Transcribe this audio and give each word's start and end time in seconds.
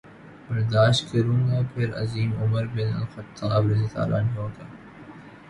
برداشت 0.47 1.11
کروں 1.11 1.41
گا 1.47 1.59
پھر 1.73 1.93
عظیم 1.95 2.31
عمر 2.41 2.65
بن 2.67 2.93
الخطاب 2.95 3.67
رض 3.67 3.93
کا 3.93 4.65